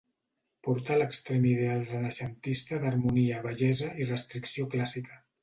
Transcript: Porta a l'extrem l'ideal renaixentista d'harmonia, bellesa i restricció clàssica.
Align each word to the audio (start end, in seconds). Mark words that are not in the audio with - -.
Porta 0.67 0.93
a 0.95 0.95
l'extrem 1.01 1.45
l'ideal 1.47 1.83
renaixentista 1.89 2.81
d'harmonia, 2.85 3.45
bellesa 3.45 3.93
i 4.01 4.09
restricció 4.11 4.69
clàssica. 4.75 5.23